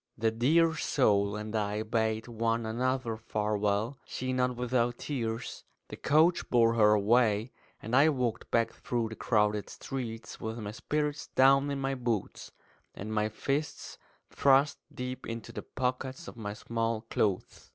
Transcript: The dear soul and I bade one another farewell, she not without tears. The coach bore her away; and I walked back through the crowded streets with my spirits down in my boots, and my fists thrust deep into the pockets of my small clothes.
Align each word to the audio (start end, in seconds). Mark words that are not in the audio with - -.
The 0.17 0.31
dear 0.31 0.73
soul 0.77 1.35
and 1.35 1.55
I 1.55 1.83
bade 1.83 2.27
one 2.27 2.65
another 2.65 3.17
farewell, 3.17 3.99
she 4.03 4.33
not 4.33 4.55
without 4.55 4.97
tears. 4.97 5.63
The 5.89 5.95
coach 5.95 6.49
bore 6.49 6.73
her 6.73 6.93
away; 6.93 7.51
and 7.79 7.95
I 7.95 8.09
walked 8.09 8.49
back 8.49 8.73
through 8.73 9.09
the 9.09 9.15
crowded 9.15 9.69
streets 9.69 10.39
with 10.41 10.57
my 10.57 10.71
spirits 10.71 11.27
down 11.27 11.69
in 11.69 11.79
my 11.79 11.93
boots, 11.93 12.51
and 12.95 13.13
my 13.13 13.29
fists 13.29 13.99
thrust 14.31 14.79
deep 14.91 15.27
into 15.27 15.51
the 15.51 15.61
pockets 15.61 16.27
of 16.27 16.35
my 16.35 16.53
small 16.55 17.01
clothes. 17.01 17.69